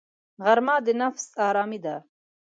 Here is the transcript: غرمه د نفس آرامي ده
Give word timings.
غرمه 0.45 0.75
د 0.85 0.87
نفس 1.01 1.25
آرامي 1.47 1.79
ده 1.85 1.95